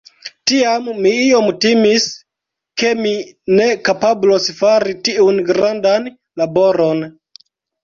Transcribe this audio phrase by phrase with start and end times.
[0.51, 2.07] Tiam mi iom timis,
[2.83, 3.13] ke mi
[3.59, 6.11] ne kapablos fari tiun grandan
[6.45, 7.09] laboron.